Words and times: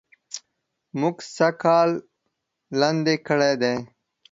مونږ 0.99 1.17
سږ 1.35 1.53
کال 1.63 1.89
لاندي 2.79 3.15
کړي 3.27 3.53
دي 3.61 3.73